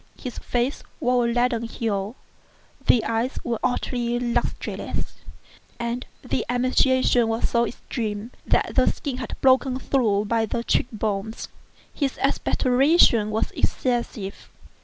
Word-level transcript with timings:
His 0.19 0.39
face 0.39 0.81
wore 0.99 1.27
a 1.27 1.31
leaden 1.31 1.61
hue; 1.61 2.15
the 2.87 3.03
eyes 3.05 3.37
were 3.43 3.59
utterly 3.63 4.17
lustreless; 4.19 5.17
and 5.79 6.07
the 6.27 6.43
emaciation 6.49 7.27
was 7.27 7.47
so 7.49 7.67
extreme 7.67 8.31
that 8.43 8.73
the 8.75 8.87
skin 8.91 9.17
had 9.17 9.27
been 9.29 9.37
broken 9.41 9.77
through 9.77 10.25
by 10.25 10.47
the 10.47 10.63
cheek 10.63 10.87
bones. 10.91 11.49
His 11.93 12.17
expectoration 12.17 13.29
was 13.29 13.51
excessive. 13.51 14.49